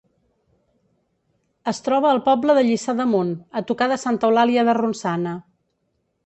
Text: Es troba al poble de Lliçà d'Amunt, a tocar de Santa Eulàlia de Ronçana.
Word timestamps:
Es 1.71 1.81
troba 1.87 2.09
al 2.11 2.21
poble 2.29 2.55
de 2.59 2.63
Lliçà 2.69 2.95
d'Amunt, 3.01 3.35
a 3.61 3.63
tocar 3.73 3.89
de 3.93 3.99
Santa 4.05 4.29
Eulàlia 4.31 4.65
de 4.71 4.77
Ronçana. 4.81 5.37